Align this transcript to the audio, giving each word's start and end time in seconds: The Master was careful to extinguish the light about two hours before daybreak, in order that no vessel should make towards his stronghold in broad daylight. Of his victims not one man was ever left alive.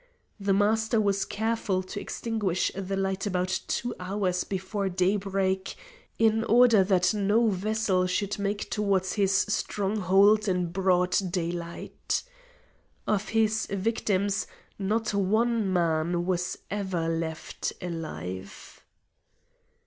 The 0.39 0.51
Master 0.51 0.99
was 0.99 1.25
careful 1.25 1.83
to 1.83 2.01
extinguish 2.01 2.71
the 2.73 2.97
light 2.97 3.27
about 3.27 3.59
two 3.67 3.93
hours 3.99 4.43
before 4.43 4.89
daybreak, 4.89 5.75
in 6.17 6.43
order 6.45 6.83
that 6.83 7.13
no 7.13 7.49
vessel 7.49 8.07
should 8.07 8.39
make 8.39 8.67
towards 8.71 9.13
his 9.13 9.31
stronghold 9.31 10.47
in 10.47 10.71
broad 10.71 11.15
daylight. 11.29 12.23
Of 13.05 13.29
his 13.29 13.67
victims 13.67 14.47
not 14.79 15.13
one 15.13 15.71
man 15.71 16.25
was 16.25 16.57
ever 16.71 17.07
left 17.07 17.71
alive. 17.79 18.83